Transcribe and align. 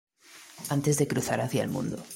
Antes 0.69 0.97
de 0.97 1.07
cruzar 1.07 1.41
hacia 1.41 1.61
el 1.61 1.69
mundo. 1.69 2.03